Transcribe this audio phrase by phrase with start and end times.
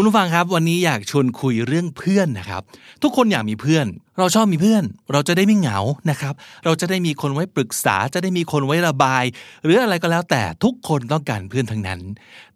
[0.00, 2.62] คุณผู้ฟังครับ วันนี้อยากชวนคุยเรื่องเพื่อนนะครับ
[3.02, 3.86] ทุกคนอยากมีเพื่อน
[4.18, 5.78] เราชอบมีเพื่อน เราจะได้ไม่เหงา
[6.10, 6.34] นะครับ
[6.64, 9.24] เราจะได้มีคนไว้ปรึกษา จะได้มีคนไว้ระบาย
[9.64, 12.00] หรืออะไรก็แล้วแต่ทุกคนต้องการเพื่อนทั้งนั้น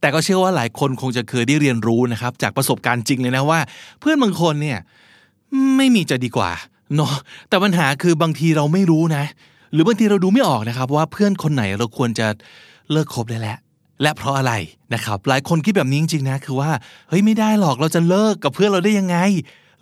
[0.01, 3.61] แต่ก็เชื่อว่าหลายคนคงจะเคยได้เรียนรู้นะครับ จากประสบการณ์จริงเลยนะว่า
[4.01, 4.79] เพื่อนบางคนเนี่ย
[5.77, 6.51] ไม่มีจะดีกว่า
[6.97, 7.15] เนาะ
[7.49, 9.25] แต่ปัญหาคือบางทีเราไม่รู้นะ
[9.73, 12.27] หรือบางทีเราดูไม่ออกนะครับ ว่าเพื่อนคนไหนเราควรจะ
[12.93, 13.59] เลิกคบได้แล้ว
[14.05, 14.53] และเพราะอะไร
[14.95, 16.71] นะครับ หลายคนคิดแบบนี้จริงๆนะ คือว่า
[17.09, 19.17] เฮ้ยไม่ได้หรอกเราจะเลิกกับเพื่อนเราได้ยังไง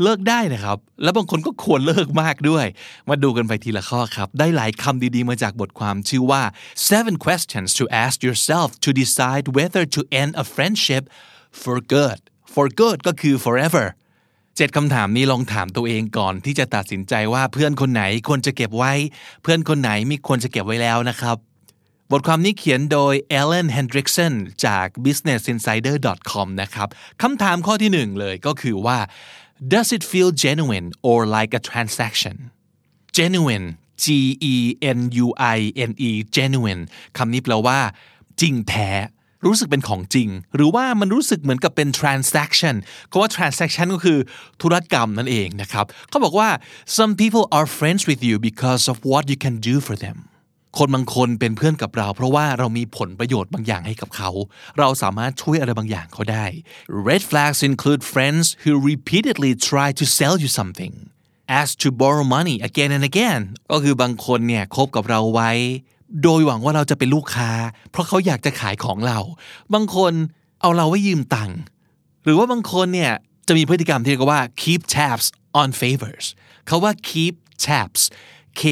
[0.02, 2.66] เลิกได้นะครับ แล้วบางคนก็ควรเลิกมากด้วย
[3.08, 6.42] มาดูกันไปทีละข้อครับ ได้หลายคำดีๆมาจากบทความชื่อว่า
[6.90, 11.02] seven questions to ask yourself to decide whether to end a friendship
[11.62, 12.20] for good
[12.54, 13.86] for good ก็คือ forever
[14.56, 18.92] เจ็ดคำถามนี้ลองถามตัวเองก่อนที่จะตัดสินใจว่าเพื่อนคนไหนควรจะเก็บไว้
[19.42, 21.36] เพื่อนคนไหนไม่ควรจะเก็บไว้แล้วนะครับ
[22.14, 24.34] บทความนี้เขียนโดย Ellen Hendrickson
[24.66, 26.88] จาก businessinsider.com นะครับ
[27.22, 28.98] คำถามข้อที่หนึ่งเลยก็คือว่า
[29.72, 32.36] does it feel genuine or like a transaction
[33.18, 33.66] genuine
[34.02, 34.06] G
[34.52, 34.54] E
[34.98, 35.58] N U I
[35.90, 36.82] N E genuine
[37.16, 37.78] คำนี้แปลว่า
[38.40, 38.90] จริงแท้
[39.44, 42.74] รู้สึกเป็นของจริง หรือว่ามันรู้สึกเหมือนกับเป็น transaction
[43.08, 44.18] เพราะว่า transaction ก็คือ
[44.62, 46.48] ธุรกรรมนั่นเองนะครับเขาบอกว่า
[46.96, 50.18] some people are friends with you because of what you can do for them
[50.78, 54.30] คนบางคนเป็นเพื่อนกับเรา เพราะว่าเรามีผลประโยชน์บางอย่างให้กับเขา
[54.78, 56.44] เราสามารถช่วยอะไรบางอย่างเขาได้
[57.08, 60.94] red flags include friends who repeatedly try to sell you something
[61.60, 65.50] ask to borrow money again and again ก็คือบางคนเนี่ยคบกับเราไว้
[66.22, 67.50] โดยหวังว่าเราจะเป็นลูกค้า
[67.90, 69.18] เพราะเขาอยากจะขายของเรา
[69.74, 70.12] บางคน
[70.60, 71.58] เอาเราไว้ยืมตังค์
[72.24, 73.12] หรือว่าบางคนเนี่ย
[73.48, 75.26] จะมีพฤติกรรมที่เรียกว่า keep tabs
[75.60, 76.26] on favors
[76.66, 77.34] เขาว่า keep
[77.66, 78.02] tabs
[78.60, 78.62] K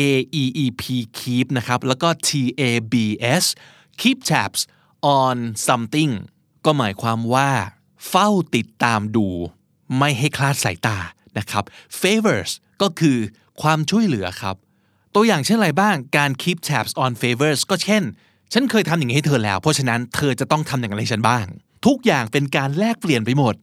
[0.42, 0.82] E E P
[1.18, 2.30] keep นะครับ แล้วก็ T
[2.60, 2.94] A B
[3.42, 3.44] S
[4.00, 4.60] keep tabs
[5.20, 5.36] on
[5.66, 6.12] something
[6.64, 7.50] ก็หมายความว่า
[8.08, 9.26] เฝ้าติดตามดู
[9.98, 10.98] ไม่ให้คลาดสายตา
[11.38, 11.64] นะครับ
[12.00, 12.52] favors
[12.82, 13.18] ก็คือ
[13.62, 14.56] ความช่วยเหลือครับ
[15.14, 18.02] ตัวอย่างเช่นอะไรบ้างการ keep tabs on favors ก็เช่น
[18.52, 21.47] ฉันเคยทำอย่างนี้ให้เธอแล้ว เพราะฉะนั้นเธอจะต้องทำอย่างไรฉันบ้าง
[21.86, 23.54] ทุกอย่างเป็นการแลกเปลี่ยนไปหมด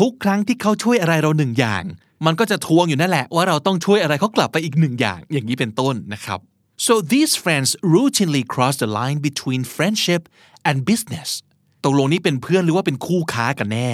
[0.00, 1.82] ทุกครั้งที่เขาช่วยอะไรเราหนึ่งอย่าง
[2.26, 6.38] มันก็จะทวงอยู่นั่นแหละว่าเราต้องช่วยอะไรเขากลับไปอีกหนึ่งอย่างอย่างนี้เป็นต้นนะครับ
[6.86, 10.22] so these friends routinely cross the line between friendship
[10.68, 11.28] and business
[11.84, 13.90] ตกลงนี้เป็นเพื่อนหรือว่าเป็นคู่ค้ากันแน่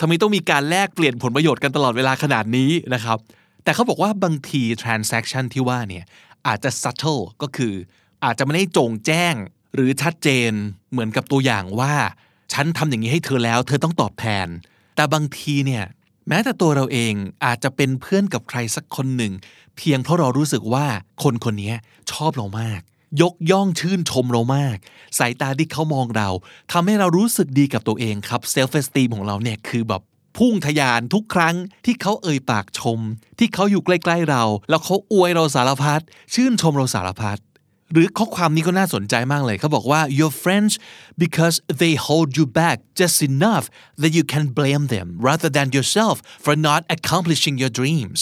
[0.00, 3.18] ทำไมต้องมีการแลกเปลี่ยนผลประโยชน์กันตลอดเวลาขนาดนี้นะครับ
[3.64, 6.04] แต่เขาบอกว่าบางที transaction ที่ว่าเนี่ย
[6.46, 7.74] อาจจะ subtle ก็คือ
[8.24, 9.34] อาจจะไม่ได้จงแจ้ง
[9.74, 10.50] หรือชัดเจน
[10.92, 11.94] เหมือนกับตัวอย่างว่า
[12.52, 14.46] ฉันทำอย่างนี้ให้เธอแล้ว เธอต้องตอบแทน
[14.96, 15.84] แต่บางทีเนี่ย
[16.28, 19.32] แม้แต่ตัวเราเองอาจจะเป็นเพื่อนกับใครสักคนหนึ่ง
[19.76, 20.86] เพียงเพราะเรารู้สึกว่า
[21.22, 21.74] คนคนนี้
[22.12, 22.80] ชอบเรามาก
[23.22, 24.76] ยกย่องชื่นชมเรามาก
[25.18, 26.28] สายตาที่เขามองเรา
[26.72, 30.02] ทำให้เรารู้สึกดีกับตัวเองครับเซลฟ์เอสตีมของเราเนี่ยคือแบบ
[30.38, 32.98] พุ่งทยานทุกครั้งที่เขาเอ่ยปากชม
[33.38, 36.00] ที่เขาอยู่ใกล้ ๆเรา แล้วเขาอวยเราสารพัด
[36.34, 37.38] ชื่นชมเราสารพัด
[37.92, 40.72] หรือข้อความนี้ก็น่าสนใจมากเลยเขาบอกว่า your friends
[41.22, 43.66] because they hold you back just enough
[44.00, 48.20] that you can blame them rather than yourself for not accomplishing your dreams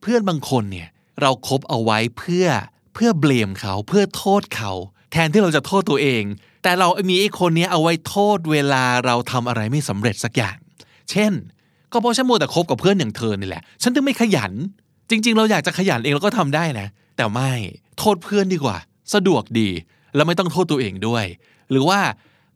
[0.00, 0.88] เพื่อนบางคนเนี่ย
[1.20, 2.46] เราครบเอาไว้เพื่อ
[2.94, 4.72] เพื่อเบลมเขาเพื่อโทษเขา
[5.12, 6.24] แทนที่เราจะโทษตัวเอง
[6.62, 10.56] แต่เรามีไอ้คนนี้เอาไว้โทษเวลาเราทำอะไรไม่สำเร็จสักอย่าง
[11.10, 11.32] เช่น
[11.92, 14.52] ก็เพราะฉันมัวแต่คบกับเพื่อนอย่างเธอนี่แหละ ฉันถึงไม่ขยัน
[15.10, 17.52] จริง ๆ เราอยากจะขยันเองเราก็ทำได้นะ แต่ไม่
[17.98, 18.76] โทษเพื่อนดีกว่า
[19.14, 19.68] สะดวกดี
[20.14, 21.24] แล้วไม่ต้องโทษตัวเองด้วย
[21.70, 22.00] หรือว่า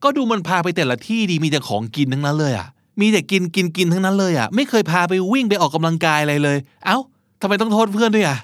[0.02, 2.68] ก็ดูมันพาไปแต่ละที่ดีมีแต่ของกินทั้งนั้นเลยอะ
[3.00, 6.98] มีแต่กินกินกินทั้งนั้นเลยอะไม่เคยพาไปวิ่งไปออกกำลังกายอะไรเลย เอ้า
[7.40, 8.38] ทำไมต้องโทษเพื่อนด้วยอะ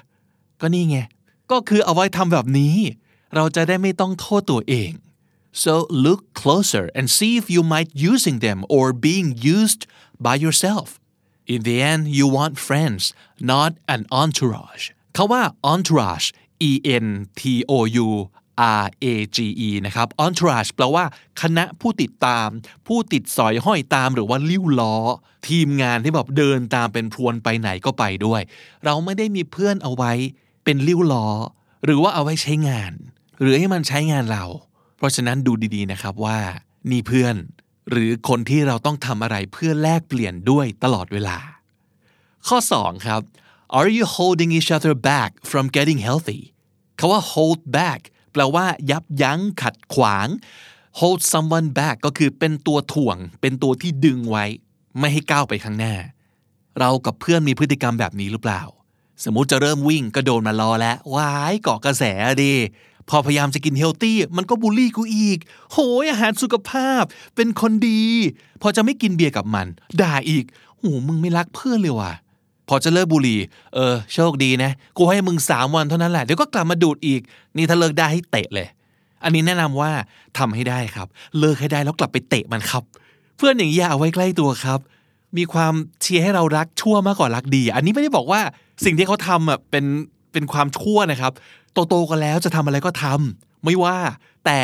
[0.61, 0.97] ก็นี่ไง
[1.51, 2.75] ก็คือเอาไว้ทำแบบนี้
[3.35, 4.91] เราจะได้ไม่ต้องโทษตัวเอง
[5.63, 5.73] so
[6.05, 9.81] look closer and see if you might using them or being used
[10.25, 10.87] by yourself
[11.53, 13.03] in the end you want friends
[13.51, 15.43] not an entourage เขาว่า
[15.73, 16.27] entourage
[16.69, 16.71] e
[17.03, 17.05] n
[17.39, 17.41] t
[17.71, 17.73] o
[18.05, 18.09] u
[18.81, 19.05] R A
[19.35, 21.05] G E นะครับ entourage แปลว่า
[21.41, 22.47] คณะผู้ติดตาม
[22.87, 24.95] ผู้ติดสอยห้อยตามหรือว่าลิ้วล้อ
[25.47, 28.41] ทีมงานที่แบบเดินตามเป็นพรวนไปไหนก็ไปด้วย
[28.85, 30.11] เราไม่ได้มีเพื่อนเอาไว้
[30.63, 31.27] เป็นลิ้วล้อ
[31.85, 32.93] หรือว่าเอาไว้ใช้งาน
[33.41, 34.43] หรือให้มันใช้งานเรา
[34.97, 36.39] เพราะฉะนั้นดูดีๆนะครับว่า
[36.91, 37.35] นี่เพื่อน
[37.89, 41.37] หรือคนที่เราต้องทำอะไรเพื่อแลกเปลี่ยนด้วยตลอดเวลา
[42.47, 43.21] ข้อ 2 ครับ
[43.79, 46.41] Are you holding each other back from getting healthy
[46.99, 50.27] คาว่า hold back แปลว่า ยับยั้งขัดขวาง
[50.99, 54.45] hold someone back ก็คือเป็นตัวถ่วง เป็นตัวที่ดึงไว้
[54.99, 55.95] ไม่ให้ก้าวไปข้างหน้า
[56.79, 58.61] เรากับเพื่อนมีพฤติกรรมแบบนี้หรือเปล่า
[59.23, 62.03] สมมุติจะเริ่มวิ่งก็โดนมารอแล้ววายเกาะกระแส
[62.43, 62.53] ดี
[63.09, 65.39] พอพยายามจะกิน healthy มันก็บูลลี่กูอีก
[65.71, 67.03] โหยอาหารสุขภาพ
[67.35, 68.03] เป็นคนดี
[68.61, 69.67] พอจะไม่กินเบียร์กับมัน
[70.01, 70.45] ด่าอีก
[70.77, 72.13] โหมึงไม่รักเพื่อนเลยว่ะ
[72.69, 73.39] พอจะเลิกบุหรี่
[73.73, 77.21] เออ โชคดีนะ กูให้มึงสามวันเท่านั้นแหละ เดี๋ยวก็กลับมาดูดอีก
[77.57, 78.67] นี่ถ้าเลิกได้ให้เตะเลย
[79.23, 79.91] อันนี้แนะนำว่า
[80.37, 81.07] ทำให้ได้ครับ
[81.39, 82.83] เลิกให้ได้แล้วกลับไปเตะมันครับ
[83.37, 84.79] เพื่อนอย่างนี้อย่าเอาไว้ใกล้ตัวครับ
[85.37, 88.41] มีความเชียร์ให้เรารักชั่วมากกว่ารักดี อันนี้ไม่ได้บอกว่า
[88.85, 89.85] สิ่งที่เขาทำอะเป็น
[90.31, 91.31] เป็นความชั่วนะครับ
[91.89, 93.97] โตๆกันแล้วจะทำอะไรก็ทำไม่ว่า
[94.45, 94.61] แต่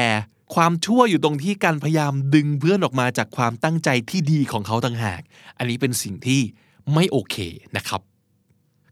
[0.56, 5.22] ความชั่วอยู่ตรงที่การพยายามดึงเพื่อนออกมาจากความตั้งใจที่ดีของเขาต่างหาก
[5.58, 6.42] อันนี้เป็นสิ่งที่
[6.94, 7.36] ไม่โอเค
[7.76, 8.02] นะครับ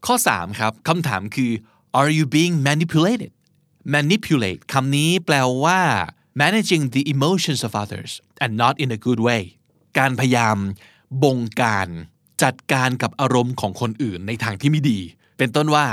[0.06, 1.52] ข้อ 3 ครับคำถามคือ
[2.00, 3.32] are you being manipulated
[3.96, 5.82] manipulate คำนี้แปลว่า
[6.42, 8.12] managing the emotions of others
[8.44, 9.44] and not in a good way
[9.98, 10.58] การพยายาม
[11.24, 11.90] บงการ
[12.44, 15.00] จัดการกับอารมณ์ของคนอื่นในทางที่ไม่ดี
[15.38, 15.86] เป็นต้นว่า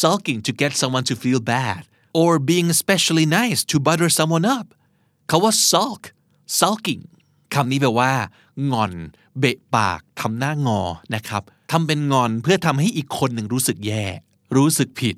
[0.00, 1.82] sulking to get someone to feel bad
[2.20, 4.66] or being especially nice to butter someone up
[5.30, 6.02] คาว่า sulk
[6.60, 7.02] sulking
[7.54, 8.12] คำนี้แปลว่า
[8.72, 8.92] งอน
[9.38, 10.80] เบะปากทำหน้างอ
[11.14, 14.04] นะครับทำเป็นงอนเพื่อทำให้อีกคนหนึ่งรู้สึกแย่
[14.56, 15.16] รู้สึกผิด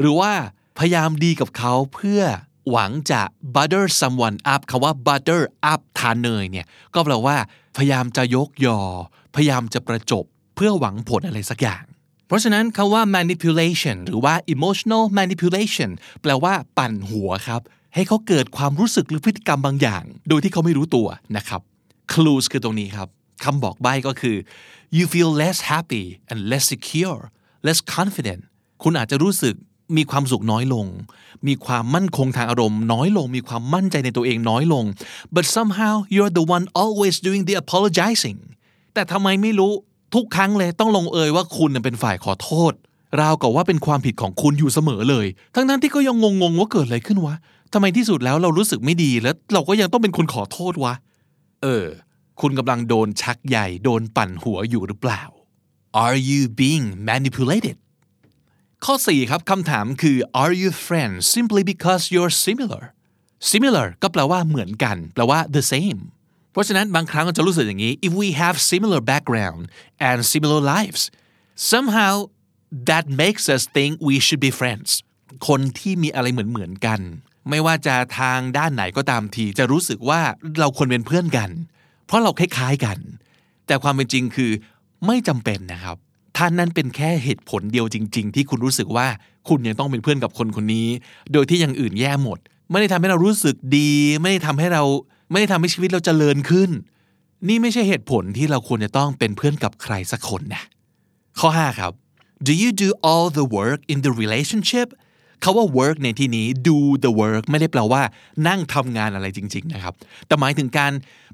[0.00, 0.32] หรือว่า
[0.78, 2.22] พยายามดีกับเขาเพื่อ
[2.70, 3.22] หวังจะ
[3.54, 5.42] butter someone up คำว่า butter
[5.72, 7.36] up ทานเนยเนี่ยก็แปลว่า
[7.76, 8.80] พยายามจะยกยอ
[9.34, 10.24] พยายามจะประจบ
[10.54, 11.84] เพื่อหวังผลอะไรสักอย่าง
[12.26, 15.90] เพราะฉะนั้นคำว่า manipulation หรือว่า emotional manipulation
[16.22, 17.60] แปลว่า ปั่นหัวครับ
[17.94, 21.06] ให้เขาเกิดความรู้สึกหรือพฤติกรรมบางอย่าง โดยที่เขาไม่รู้ตัว
[21.36, 21.60] นะครับ
[22.12, 23.08] clues คือตรงนี้ครับ
[23.44, 24.36] คำบอกใบ้ก็คือ
[24.96, 27.20] you feel less happy and less secure
[27.66, 28.42] less confident
[28.82, 29.54] คุณอาจจะรู้สึก
[29.96, 30.86] มีความสุขน้อยลง
[31.46, 34.84] มีความมั่นคงทางอารมณ์น้อยลง มีความมั่นใจในตัวเองน้อยลง
[35.34, 38.38] but somehow you're the one always doing the apologizing
[38.94, 39.72] แต่ทำไมไม่รู้
[40.14, 42.72] ทุกครั้งเลยต้องลงเอยว่าคุณเป็นฝ่ายขอโทษ
[43.20, 47.34] ราวกับว่าเป็นความผิดของคุณอยู่เสมอเลย ทั้งนั้นที่ก็ยังงงๆว่าเกิดอะไรขึ้นวะ
[47.72, 50.94] ทำไมที่สุดแล้วเรารู้สึกไม่ดีแล้ว เราก็ยังต้องเป็นคนขอโทษวะ
[51.64, 51.86] เออ
[52.40, 55.22] คุณกำลังโดนชักใหญ่ โดนปั่นหัวอยู่หรือเปล่า
[56.04, 57.76] Are you being manipulated
[58.84, 62.82] ข้อ 4 ครับคำถามคือ Are you friends simply because you're similar
[63.52, 66.00] similar ก็แปลว่าเหมือนกัน แปลว่า the same
[66.52, 69.60] เพราะฉะนั้นบางครั้งเราจะรู้สึกอย่างนี้ if we have similar background
[70.08, 71.02] and similar lives
[71.72, 72.14] somehow
[72.90, 74.90] that makes us think we should be friends
[75.48, 77.00] คนที่มีอะไรเหมือนเหมือนกัน
[77.50, 80.20] ไม่ว่าจะทางด้านไหนก็ตามที จะรู้สึกว่า
[80.60, 81.50] เราควรเป็นเพื่อนกัน
[82.06, 82.98] เพราะเราคล้ายๆกัน
[83.66, 84.50] แต่ความเป็นจริงคือ
[85.06, 85.96] ไม่จำเป็นนะครับ
[86.36, 89.06] ท่านนั้นเป็นแค่เหตุผลเดียวจริง ๆ ที่คุณรู้สึกว่า
[89.48, 90.88] คุณยังต้องเป็นเพื่อนกับคนคนนี้
[91.32, 92.38] โดยที่อย่างอื่นแย่หมด
[92.70, 94.82] ไม่ได้ทำให้เรารู้สึกดี ไม่ได้ทำให้เรา
[95.30, 96.70] ไม่ได้ทำให้ชีวิตเราจเจริญขึ้น
[97.48, 100.62] นี่ไม่ใช่เหตุผลที่เราควรจะต้องเป็นเพื่อนกับใครสักคนนะ
[101.38, 101.92] ข้อ 5 ครับ
[102.46, 104.88] do you do all the work in the relationship
[105.44, 108.02] คาว่า work ในที่นี้ do the work ไม่ได้แปลว่า
[108.48, 109.94] นั่งทำงานอะไรจริง ๆ นะครับ
[110.26, 110.92] แต่หมายถึงการ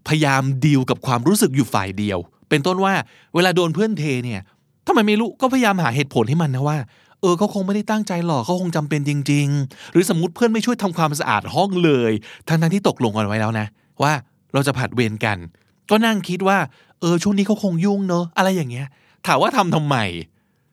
[0.08, 2.18] พยายามดีลกับความรู้สึกอยู่ฝ่ายเดียว
[2.48, 2.94] เป็นต้นว่า
[3.34, 4.40] เวลาโดนเพื่อนเทเนี่ย
[4.86, 6.78] ทำไมไม่รู้ก็พยายามหาเหตุผลให้มันนะว่า
[7.20, 12.12] เออเขาคงไม่ได้ตั้งใจหรอกเขาคงจำเป็นจริง ๆ หรือสมมติเพื่อนไม่ช่วยทำความสะอาดห้องเลย
[12.48, 13.66] ทั้งๆที่ตกลงกันไว้แล้วนะ
[14.02, 14.12] ว่า
[14.52, 15.38] เราจะผัดเวรกัน
[15.90, 16.58] ก็นั่งคิดว่า
[17.00, 18.86] เออช่วงนี้เขาคงยุ่งเนอะอะไรอย่างเงี้ย
[19.26, 19.96] ถามว่าทำทำไม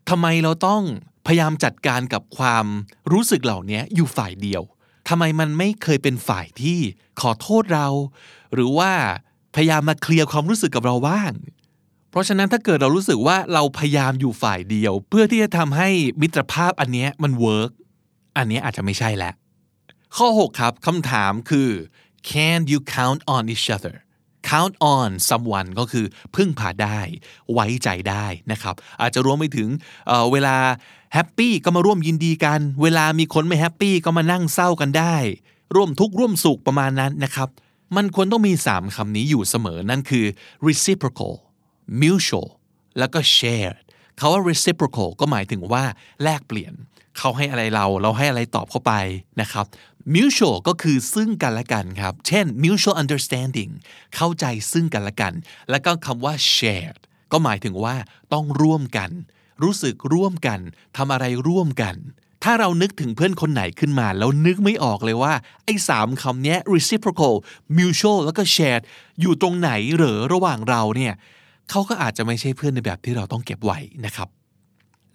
[0.09, 0.81] ทำไมเราต้อง
[1.27, 2.65] พยายามจัดการกับความ
[3.11, 4.63] รู้สึกเหล่านี้อยู่ฝ่ายเดียว
[5.09, 6.79] ทำไมมันไม่เคยเป็นฝ่ายที่
[7.21, 7.87] ขอโทษเรา
[8.53, 8.91] หรือว่า
[9.55, 11.31] พยายามมาเคลียร์ความรู้สึกกับเราบ้าง
[12.09, 15.89] เพราะฉะนั้นถ้าเกิดเรารู้สึกว่าเราพยายามอยู่ฝ่ายเดียว เพื่อที่จะทำให้
[16.21, 17.71] มิตรภาพอันนี้มันเวิร์ก
[18.37, 19.33] อันนี้อาจจะไม่ใช่แล้ว
[20.17, 21.69] ข้อ 6 ครับคำถามคือ
[22.29, 23.95] can you count on each other
[24.49, 26.05] count on someone ก็คือ
[26.35, 26.99] พึ่งพาได้
[27.53, 29.69] ไว้ใจได้นะครับ อาจจะรวมไปถึง
[30.07, 30.55] เเวลา
[31.13, 35.15] happy ก็มาร่วมยินดีกัน เวลามีคนไม่ happy ก็มานั่งเศร้ากันได้
[35.75, 37.49] ร่วมทุกข์ร่วมสุขประมาณนั้นนะครับ
[37.95, 40.25] มันควรต้องมี 3คำนี้อยู่เสมอนั่นคือ
[40.67, 41.33] reciprocal
[42.01, 42.47] mutual
[42.99, 43.77] แล้วก็ shared
[44.17, 45.83] เขาว่า reciprocal ก็หมายถึงว่า
[46.23, 46.73] แลกเปลี่ยน
[47.17, 48.93] เขาให้อะไรเราเราให้อะไรตอบเขาไป
[49.41, 49.65] นะครับ
[50.13, 53.71] mutual ก็คือซึ่งกันและกันครับ เช่น mutual understanding
[54.15, 55.33] เข้าใจซึ่งกันและกัน
[55.69, 56.99] แล้วก็คำว่า shared
[57.31, 57.95] ก็หมายถึงว่า
[58.33, 59.11] ต้องร่วมกัน
[59.63, 60.59] รู้สึกร่วมกัน
[60.97, 61.95] ทำอะไรร่วมกัน
[62.43, 65.33] ถ้าเรานึกถึงเพื่อนคนไหนขึ้นมา แล้วนึกไม่ออกเลยว่า
[65.65, 67.33] ไอ้สามคำนี้ reciprocal
[67.77, 68.81] mutual แล้วก็ shared
[69.21, 71.13] อยู่ตรงไหนหรอระหว่างเราเนี่ย
[71.69, 74.29] เขาก็อาจจะไม่ใช่เพื่อนในแบบที่เราต้องเก็บไว้นะครับ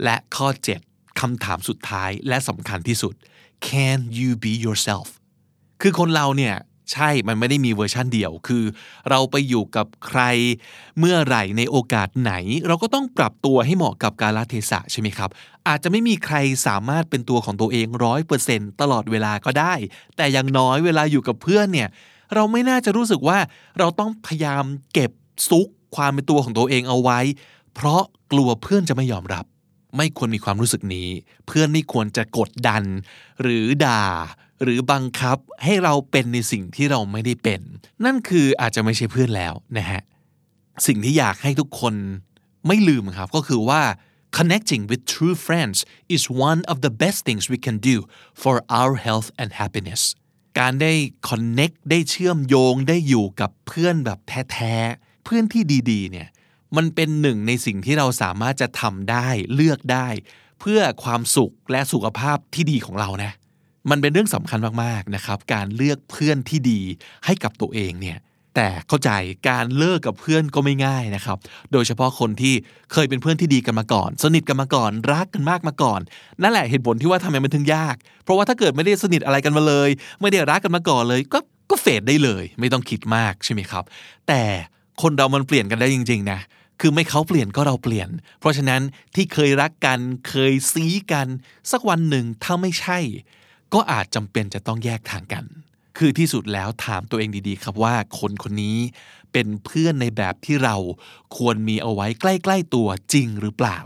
[0.05, 0.49] และข้อ
[0.85, 3.15] 7คำถามสุดท้ายและสำคัญที่สุด
[3.69, 5.09] can you be yourself
[5.83, 6.55] คือคนเราเนี่ย
[6.93, 8.65] ใช่มันไม่ได้มีเวอร์ชั่นเดียว คือ
[9.11, 10.21] เราไปอยู่กับใคร
[10.99, 12.33] เมื่อไหร่ในโอกาสไหน
[12.67, 15.31] เราก็ต้องปรับตัวให้เหมาะกับกาลเทศะใช่ไหมครับ
[15.69, 19.75] อาจจะไม่มีใครสามารถเป็นตัวของตัวเองร้อยเปอร์เซ็นตลอดเวลาก็ได้
[20.17, 21.89] แต่อย่างน้อยเวลาอยู่กับเพื่อนเนี่ย
[22.35, 23.39] เราไม่น่าจะรู้สึกว่า
[23.79, 25.11] เราต้องพยายามเก็บ
[25.49, 27.21] ซุกความเป็นตัวของตัวเองเอาไว้
[27.75, 29.45] เพราะกลัวเพื่อนจะไม่ยอมรับ
[29.97, 31.09] ไม่ควรมีความรู้สึกนี้
[31.47, 32.83] เพื่อนไม่ควรจะกดดัน
[33.43, 34.03] หรือด่า
[34.63, 37.61] หรือบังคับให้เราเป็นในสิ่งที่เราไม่ได้เป็น
[38.05, 40.03] นั่นคืออาจจะไม่ใช่เพื่อนแล้วนะฮะ
[40.87, 41.95] สิ่งที่อยากให้ทุกคน
[42.67, 43.83] ไม่ลืมครับก็คือว่า
[44.39, 45.79] connecting with true friends
[46.15, 47.97] is one of the best things we can do
[48.43, 50.03] for our health and happiness
[50.59, 50.93] การได้
[51.29, 54.19] connect ได้เชื่อมโยงได้อยู่กับเพื่อนแบบ
[54.53, 56.29] แท้ๆ เพื่อนที่ดีๆ เนี่ย
[56.77, 60.09] มันเป็นหนึ่งในสิ่งที่เราสามารถจะทำได้เลือกได้
[60.61, 63.33] เพื่อความสุขและสุขภาพที่ดีของเรานะ
[63.91, 66.81] มันเป็นเรื่องสำคัญมากๆนะครับ การเลือกเพื่อนที่ดี
[67.25, 68.19] ให้กับตัวเองเนี่ย
[68.57, 69.11] แต่เข้าใจ
[69.49, 71.39] การเลิกกับเพื่อนก็ไม่ง่ายนะครับ
[71.73, 72.55] โดยเฉพาะคนที่
[72.93, 76.01] เคยเป็นเพื่อนที่ดีกันมาก่อน สนิทกันมาก่อน รักกันมากมาก่อน
[76.43, 81.39] นั่นแหละเหตุผลที่ว่าทำไมมันถึงยาก เพราะว่าถ้าเกิดไม่ได้สนิทอะไรกันมาเลย ไม่ได้รักกันมาก่อนเลย ก็
[81.71, 83.85] ก็เฟดได้เลย ไม่ต้องคิดมากใช่ไหมครับ
[84.29, 84.43] แต่
[85.03, 86.41] คนเรามันเปลี่ยนกันได้จริง ๆ นะ
[86.81, 88.09] คือไม่เขาเปลี่ยนก็เราเปลี่ยน
[88.41, 88.81] เพราะฉะนั้น
[89.15, 89.99] ที่เคยรักกัน
[90.29, 91.27] เคยซีกัน
[91.71, 92.99] สักวันหนึ่งถ้าไม่ใช่
[93.75, 95.45] ก็อาจจำเป็นจะต้องแยกทางกัน
[95.99, 98.79] คือที่สุดแล้วถามตัวเองดีๆ ครับว่าคนคนนี้
[99.33, 100.77] เป็นเพื่อนในแบบที่เรา
[101.37, 103.79] ควรมีเอาไว้ใกล้ๆตัวจริงหรือเปล่า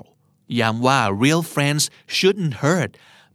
[0.61, 1.83] ย้ำว่า real friends
[2.17, 2.93] shouldn't hurt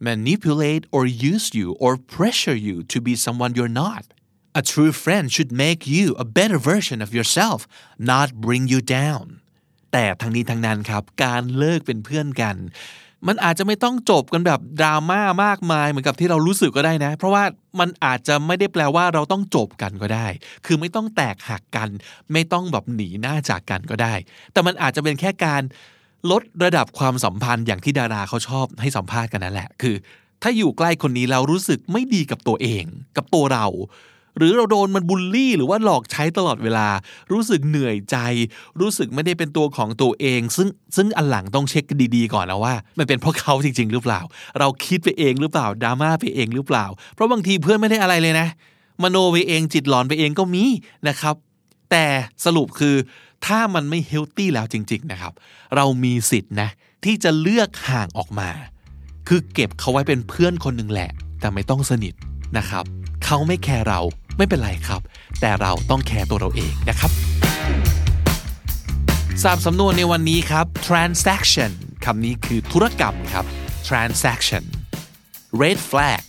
[0.07, 4.03] manipulate or use you or pressure you to be someone you're not
[4.59, 7.59] a true friend should make you a better version of yourself
[8.11, 9.25] not bring you down
[9.91, 12.55] แต่ทั้งนี้ทั้งนั้นครับ การเลิกเป็นเพื่อนกัน
[13.27, 17.43] มันอาจจะไม่ต้องจบกันแบบดราม่ามากมายเหมือนกับที่เรารู้สึกก็ได้นะ เพราะว่า
[17.79, 20.27] มันอาจจะไม่ได้แปลว่าเราต้องจบกันก็ได้
[20.65, 21.89] คือไม่ต้องแตกหักกัน
[22.33, 24.13] ไม่ต้องแบบหนีหน้าจากกันก็ได้
[24.53, 25.61] แต่มันอาจจะเป็นแค่การ
[26.31, 29.95] ลดระดับความสัมพันธ์อย่างที่ดาราเขาชอบให้สัมภาษณ์กันนั่นแหละ คือ
[30.43, 32.83] ถ้าอยู่ใกล้คนนี้เรารู้สึกไม่ดีกับตัวเอง
[33.17, 33.65] กับตัวเรา
[34.37, 36.87] หรือเราโดนมันบูลลี่ หรือว่าหลอกใช้ตลอดเวลา
[37.31, 38.17] รู้สึกเหนื่อยใจ
[38.79, 41.83] รู้สึกไม่ได้เป็นตัวของตัวเอง ซึ่งซึ่งอันหลังต้องเช็ค
[42.15, 44.21] ดีๆก่อนนะว่า มันเป็นเพราะเขาจริง ๆ หรือเปล่า
[44.59, 48.47] เราคิดไปเองหรือเปล่าดราม่าไปเองหรือเปล่า เพราะบางทีเพื่อนไม่ได้อะไรเลยนะ
[49.03, 50.63] มโนไปเองจิตหลอนไปเองก็มี
[51.07, 51.35] นะครับ
[51.91, 52.05] แต่
[52.45, 52.95] สรุปคือ
[53.45, 55.33] ถ้ามันไม่เฮลตี้แล้วจริง ๆนะครับ
[55.75, 56.69] เรามีสิทธิ์นะ
[57.05, 58.49] ที่จะเลือกห่างออกมา
[59.27, 62.13] คือเก็บเขาไว้เป็นเพื่อนคนหนึ่งแหละ แต่ไม่ต้องสนิท
[62.57, 62.83] นะครับ
[63.25, 63.99] เขาไม่แคร์เรา
[64.41, 65.01] ไม่เป็นไรครับ
[65.41, 67.11] แต่เราต้องแคร์ตัวเราเองนะครับ
[69.43, 71.71] สามสำนวนในวันนี้ครับ transaction
[72.05, 73.45] คำนี้คือธุรกรรมครับ
[73.87, 74.63] transaction
[75.61, 76.23] red flag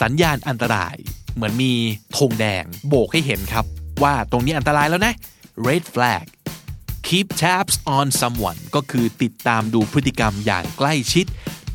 [0.00, 0.96] สัญญาณอันตราย
[1.34, 1.72] เหมือนมี
[2.16, 3.64] ธงแดงโบกให้เห็นครับ
[4.02, 5.14] ว่าตรงนี้อันตรายแล้วนะ
[5.66, 6.24] red flag
[7.08, 11.26] keep tabs on someone ก็คือติดตามดูพฤติกรรมอย่างใกล้ชิด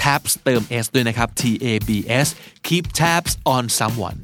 [0.03, 1.89] tabs เติม s ด้วยนะครับ t a b
[2.25, 2.27] s
[2.67, 4.19] keep tabs on someone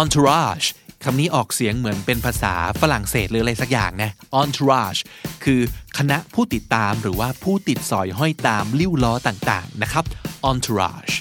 [0.00, 0.66] entourage
[1.04, 5.00] คำนี้ออกเสียงเหมือนเป็นภาษาฝรั่งเศสหรืออะไรสักอย่างนะ entourage
[5.44, 5.60] คือ
[5.98, 10.04] คณะผู้ติดตามหรือว่าผู้ติดสอยห้อยตามลิ้วล้อต่างๆนะครับ
[10.50, 11.14] entourage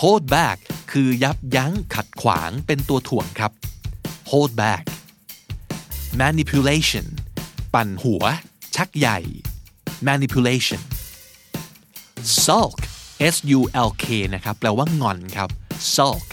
[0.00, 0.58] hold back
[0.92, 3.52] คือยับยั้งขัดขวางเป็นตัวถ่วงครับ
[4.30, 4.84] hold back
[6.20, 7.06] manipulation
[7.74, 8.24] ปั่นหัว
[8.76, 9.18] ชักใหญ่
[10.08, 10.82] manipulation
[12.44, 12.78] sulk
[13.34, 15.48] s u l k นะครับ แปลว่างอนครับ
[15.96, 16.29] sulk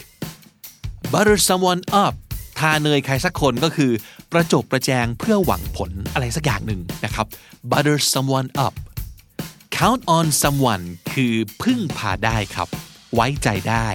[1.12, 2.14] butter someone up
[2.58, 3.92] ทาเนยใครสักคนก็คือ
[4.32, 7.26] ประจบประแจงเพื่อหวังผลอะไรสักอย่างหนึ่งนะครับ
[7.70, 8.74] butter someone up
[9.78, 12.68] count on someone คือพึ่งพาได้ครับ
[13.14, 13.88] ไว้ใจได้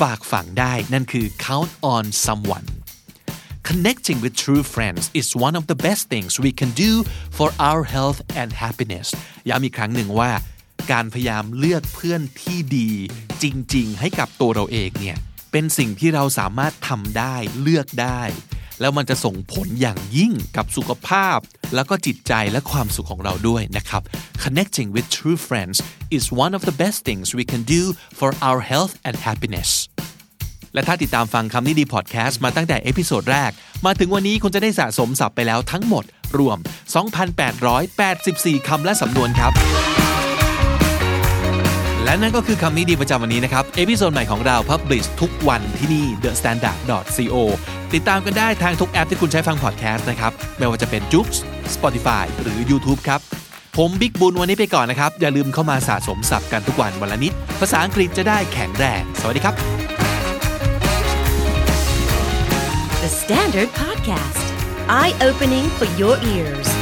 [0.00, 2.68] ฝากฝังได้นั่นคือ count on someone
[3.68, 6.92] Connecting with true friends is one of the best things we can do
[7.36, 9.08] for our health and happiness
[9.48, 10.30] ย้ำอีกครั้งหนึ่งว่า
[10.92, 12.90] การพยายามเลือกเพื่อนที่ดี
[13.42, 13.44] จ
[13.74, 15.18] ริง ๆ ให้กับตัวเราเองเนี่ย
[15.56, 18.22] เป็นสิ่งที่เราสามารถทำได้เลือกได้
[18.80, 21.38] แล้วมันจะส่งผลอย่างยิ่งกับสุขภาพ
[21.74, 24.02] แล้วก็จิตใจและความสุขของเราด้วยนะครับ
[24.44, 25.76] Connecting with true friends
[26.16, 27.82] is one of the best things we can do
[28.18, 29.70] for our health and happiness
[30.74, 33.50] และถ้าติดตามฟังคำนี้ดีพอดแคสต์มาตั้งแต่ episode แรก
[33.86, 36.04] มาถึงวันนี้คุณจะได้สะสมศัพท์ไปแล้วทั้งหมด
[36.38, 36.58] รวม
[37.82, 39.54] 2,884 คำและสำนวนครับ
[42.04, 46.78] และนั่นก็คือคำนี้ดีประจำวันนี้นะครับ episode ใหม่ของเรา publish ทุกวันที่นี่ The Standard
[47.16, 47.36] co
[47.94, 51.26] ติดตามกันได้ทางทุกแอปที่คุณใช้ฟังพอดแคสต์นะครับ ไม่ว่าจะเป็น JOOX
[51.74, 53.20] Spotify หรือ YouTube ครับ
[53.78, 59.54] ผมบิ๊กบุญวันนี้ไปก่อนนะครับ อย่าลืมเข้ามาสะสมศัพท์กันทุกวันวันละนิด ภาษาอังกฤษจะได้แข็งแรง สวัสดีครับ
[63.02, 64.46] The Standard Podcast
[65.00, 66.73] Eye Opening for Your Ears